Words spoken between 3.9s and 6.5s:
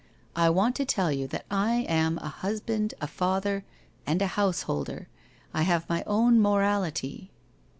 and a householder, I have my own